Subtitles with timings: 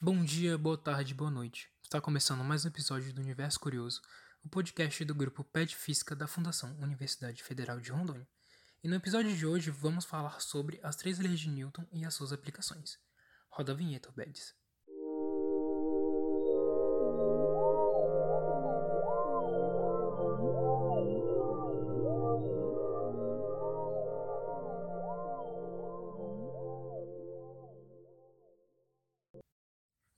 [0.00, 1.68] Bom dia, boa tarde, boa noite.
[1.82, 4.00] Está começando mais um episódio do Universo Curioso,
[4.44, 8.28] o podcast do grupo PED Física da Fundação Universidade Federal de Rondônia.
[8.80, 12.14] E no episódio de hoje vamos falar sobre as três leis de Newton e as
[12.14, 12.96] suas aplicações.
[13.50, 14.54] Roda a vinheta, Bedes.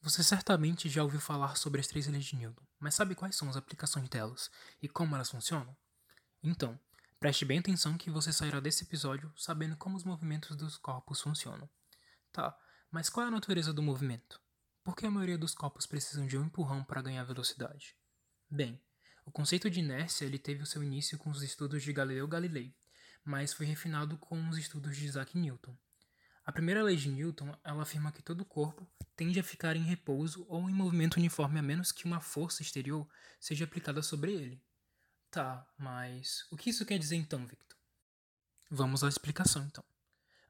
[0.02, 3.50] Você certamente já ouviu falar sobre as três leis de Newton, mas sabe quais são
[3.50, 4.50] as aplicações delas
[4.80, 5.76] e como elas funcionam?
[6.42, 6.80] Então,
[7.18, 11.68] preste bem atenção que você sairá desse episódio sabendo como os movimentos dos corpos funcionam.
[12.32, 12.58] Tá,
[12.90, 14.40] mas qual é a natureza do movimento?
[14.82, 17.94] Por que a maioria dos corpos precisam de um empurrão para ganhar velocidade?
[18.50, 18.80] Bem,
[19.26, 22.74] o conceito de inércia ele teve o seu início com os estudos de Galileu Galilei,
[23.22, 25.76] mas foi refinado com os estudos de Isaac Newton.
[26.44, 30.44] A primeira lei de Newton ela afirma que todo corpo tende a ficar em repouso
[30.48, 33.06] ou em movimento uniforme a menos que uma força exterior
[33.38, 34.62] seja aplicada sobre ele.
[35.30, 37.78] Tá, mas o que isso quer dizer então, Victor?
[38.70, 39.84] Vamos à explicação então.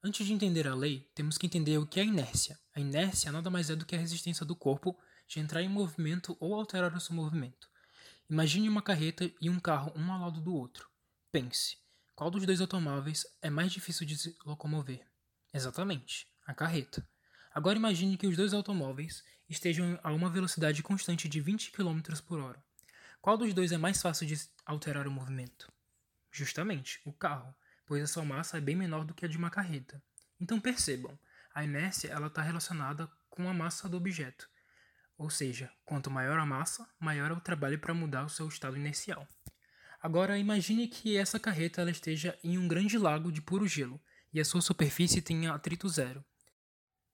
[0.03, 2.59] Antes de entender a lei, temos que entender o que é inércia.
[2.75, 4.97] A inércia nada mais é do que a resistência do corpo
[5.29, 7.69] de entrar em movimento ou alterar o seu movimento.
[8.29, 10.89] Imagine uma carreta e um carro um ao lado do outro.
[11.31, 11.77] Pense,
[12.15, 15.10] qual dos dois automóveis é mais difícil de se locomover?
[15.53, 17.07] Exatamente, a carreta.
[17.53, 22.39] Agora imagine que os dois automóveis estejam a uma velocidade constante de 20 km por
[22.39, 22.63] hora.
[23.21, 25.71] Qual dos dois é mais fácil de alterar o movimento?
[26.31, 27.53] Justamente, o carro,
[27.85, 30.01] pois a sua massa é bem menor do que a de uma carreta.
[30.41, 31.19] Então percebam,
[31.53, 34.49] a inércia está relacionada com a massa do objeto.
[35.19, 38.77] Ou seja, quanto maior a massa, maior é o trabalho para mudar o seu estado
[38.77, 39.27] inercial.
[40.01, 44.01] Agora imagine que essa carreta esteja em um grande lago de puro gelo
[44.33, 46.25] e a sua superfície tenha atrito zero.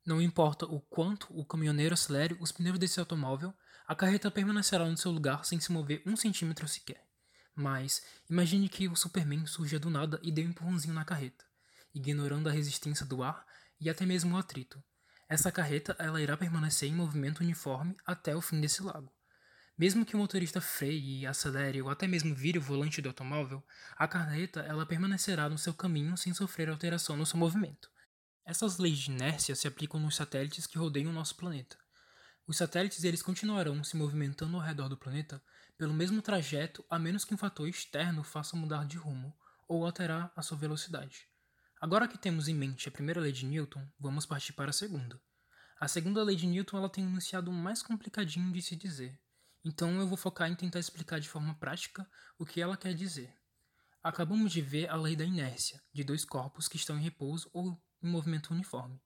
[0.04, 3.52] Não importa o quanto o caminhoneiro acelere os pneus desse automóvel,
[3.86, 7.04] a carreta permanecerá no seu lugar sem se mover um centímetro sequer.
[7.54, 11.44] Mas imagine que o Superman surja do nada e dê um empurrãozinho na carreta,
[11.94, 13.46] ignorando a resistência do ar
[13.80, 14.82] e até mesmo o atrito.
[15.28, 19.15] Essa carreta ela irá permanecer em movimento uniforme até o fim desse lago.
[19.78, 23.62] Mesmo que o motorista freie acelere ou até mesmo vire o volante do automóvel,
[23.94, 27.90] a carreta ela permanecerá no seu caminho sem sofrer alteração no seu movimento.
[28.46, 31.76] Essas leis de inércia se aplicam nos satélites que rodeiam o nosso planeta.
[32.46, 35.42] Os satélites eles continuarão se movimentando ao redor do planeta
[35.76, 39.36] pelo mesmo trajeto a menos que um fator externo faça mudar de rumo
[39.68, 41.28] ou alterar a sua velocidade.
[41.78, 45.20] Agora que temos em mente a primeira lei de Newton, vamos partir para a segunda.
[45.78, 49.20] A segunda lei de Newton ela tem um enunciado mais complicadinho de se dizer,
[49.68, 53.36] então eu vou focar em tentar explicar de forma prática o que ela quer dizer.
[54.00, 57.76] Acabamos de ver a lei da inércia, de dois corpos que estão em repouso ou
[58.00, 59.02] em movimento uniforme.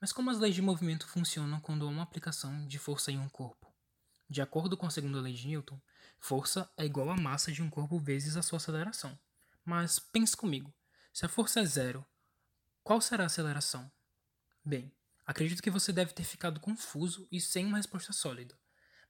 [0.00, 3.28] Mas como as leis de movimento funcionam quando há uma aplicação de força em um
[3.28, 3.74] corpo?
[4.30, 5.82] De acordo com a segunda lei de Newton,
[6.20, 9.18] força é igual à massa de um corpo vezes a sua aceleração.
[9.64, 10.72] Mas pense comigo,
[11.12, 12.06] se a força é zero,
[12.84, 13.90] qual será a aceleração?
[14.64, 14.94] Bem,
[15.26, 18.56] acredito que você deve ter ficado confuso e sem uma resposta sólida.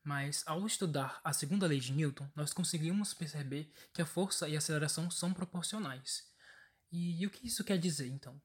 [0.04, 4.54] Mas, ao estudar a segunda lei de Newton, nós conseguimos perceber que a força e
[4.54, 6.28] a aceleração são proporcionais.
[6.92, 8.38] E, e o que isso quer dizer, então?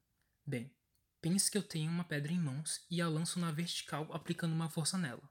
[0.45, 0.73] Bem,
[1.21, 4.69] pense que eu tenho uma pedra em mãos e a lanço na vertical aplicando uma
[4.69, 5.29] força nela.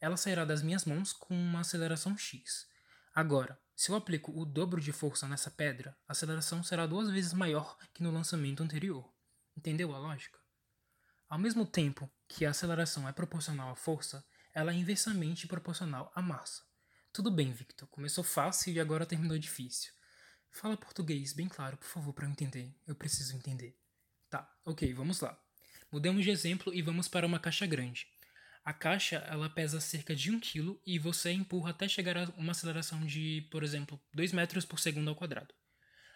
[0.00, 2.68] Ela sairá das minhas mãos com uma aceleração x.
[3.12, 7.32] Agora, se eu aplico o dobro de força nessa pedra, a aceleração será duas vezes
[7.32, 9.12] maior que no lançamento anterior.
[9.56, 10.38] Entendeu a lógica?
[11.28, 14.24] Ao mesmo tempo que a aceleração é proporcional à força,
[14.54, 16.62] ela é inversamente proporcional à massa.
[17.12, 19.92] Tudo bem, Victor, começou fácil e agora terminou difícil.
[20.50, 22.74] Fala português bem claro, por favor, para eu entender.
[22.86, 23.76] Eu preciso entender.
[24.28, 25.40] Tá, ok, vamos lá.
[25.90, 28.06] Mudemos de exemplo e vamos para uma caixa grande.
[28.64, 32.52] A caixa ela pesa cerca de 1 kg e você empurra até chegar a uma
[32.52, 35.54] aceleração de, por exemplo, 2 metros por segundo ao quadrado.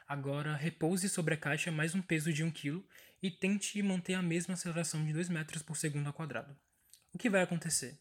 [0.07, 2.85] Agora repouse sobre a caixa mais um peso de 1 kg
[3.23, 6.55] e tente manter a mesma aceleração de 2 metros por segundo ao quadrado.
[7.13, 7.99] O que vai acontecer?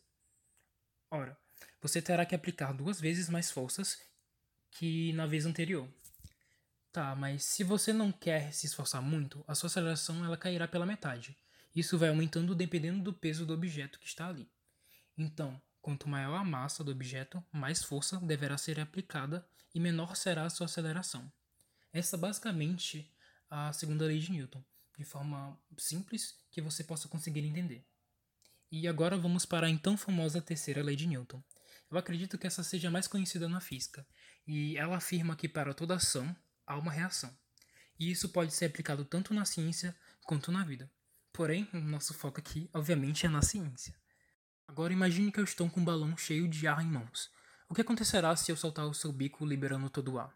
[1.14, 1.38] Ora,
[1.80, 4.00] você terá que aplicar duas vezes mais forças
[4.72, 5.88] que na vez anterior.
[6.92, 10.88] Tá, mas se você não quer se esforçar muito, a sua aceleração ela cairá pela
[10.88, 11.38] metade.
[11.76, 14.50] Isso vai aumentando dependendo do peso do objeto que está ali.
[15.16, 20.46] Então, quanto maior a massa do objeto, mais força deverá ser aplicada e menor será
[20.46, 21.32] a sua aceleração.
[21.94, 23.08] Essa basicamente
[23.52, 24.64] a segunda lei de Newton,
[24.98, 27.86] de forma simples que você possa conseguir entender.
[28.75, 31.43] E agora vamos para a então famosa terceira lei de Newton.
[31.91, 34.03] Eu acredito que essa seja mais conhecida na física,
[34.47, 36.35] e ela afirma que para toda ação
[36.66, 37.31] há uma reação.
[37.99, 40.91] E isso pode ser aplicado tanto na ciência quanto na vida.
[41.31, 43.93] Porém, o nosso foco aqui, obviamente, é na ciência.
[44.67, 47.29] Agora imagine que eu estou com um balão cheio de ar em mãos.
[47.69, 50.35] O que acontecerá se eu soltar o seu bico liberando todo o ar?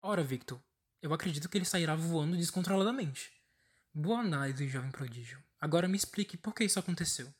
[0.00, 0.62] Ora, Victor,
[1.02, 3.32] eu acredito que ele sairá voando descontroladamente.
[3.92, 5.42] Boa análise, jovem prodígio.
[5.60, 7.34] Agora me explique por que isso aconteceu.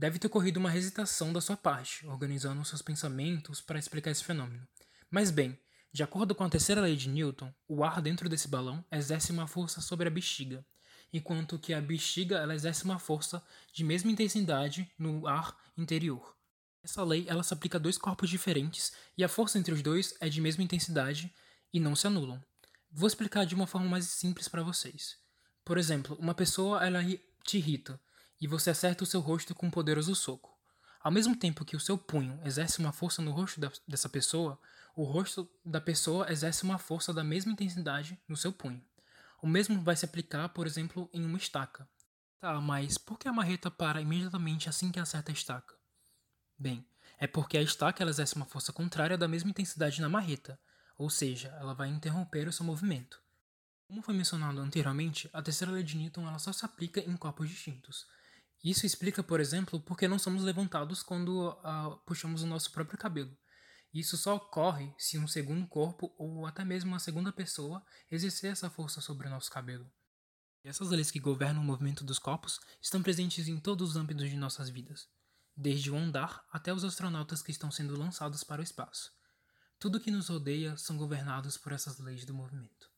[0.00, 4.66] Deve ter ocorrido uma hesitação da sua parte, organizando seus pensamentos para explicar esse fenômeno.
[5.10, 5.60] Mas bem,
[5.92, 9.46] de acordo com a terceira lei de Newton, o ar dentro desse balão exerce uma
[9.46, 10.64] força sobre a bexiga,
[11.12, 13.42] enquanto que a bexiga ela exerce uma força
[13.74, 16.34] de mesma intensidade no ar interior.
[16.82, 20.14] Essa lei ela se aplica a dois corpos diferentes e a força entre os dois
[20.18, 21.30] é de mesma intensidade
[21.74, 22.42] e não se anulam.
[22.90, 25.18] Vou explicar de uma forma mais simples para vocês.
[25.62, 27.04] Por exemplo, uma pessoa ela
[27.44, 28.00] te irrita
[28.40, 30.56] e você acerta o seu rosto com um poderoso soco.
[31.02, 34.58] Ao mesmo tempo que o seu punho exerce uma força no rosto da, dessa pessoa,
[34.94, 38.84] o rosto da pessoa exerce uma força da mesma intensidade no seu punho.
[39.42, 41.88] O mesmo vai se aplicar, por exemplo, em uma estaca.
[42.38, 45.74] Tá, mas por que a marreta para imediatamente assim que acerta a estaca?
[46.58, 46.86] Bem,
[47.18, 50.58] é porque a estaca ela exerce uma força contrária da mesma intensidade na marreta,
[50.96, 53.22] ou seja, ela vai interromper o seu movimento.
[53.86, 57.48] Como foi mencionado anteriormente, a terceira lei de Newton ela só se aplica em corpos
[57.48, 58.06] distintos.
[58.62, 62.98] Isso explica, por exemplo, por que não somos levantados quando uh, puxamos o nosso próprio
[62.98, 63.34] cabelo.
[63.92, 68.70] Isso só ocorre se um segundo corpo ou até mesmo uma segunda pessoa exercer essa
[68.70, 69.90] força sobre o nosso cabelo.
[70.62, 74.28] E essas leis que governam o movimento dos corpos estão presentes em todos os âmbitos
[74.28, 75.08] de nossas vidas,
[75.56, 79.10] desde o andar até os astronautas que estão sendo lançados para o espaço.
[79.78, 82.90] Tudo que nos rodeia são governados por essas leis do movimento.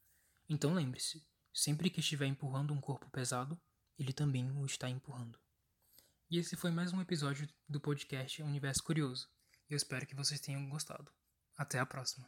[0.49, 1.25] Então lembre-se,
[1.55, 3.59] sempre que estiver empurrando um corpo pesado,
[3.97, 5.42] ele também o está empurrando.
[6.33, 9.29] E esse foi mais um episódio do podcast Universo Curioso.
[9.69, 11.13] Eu espero que vocês tenham gostado.
[11.59, 12.27] Até a próxima.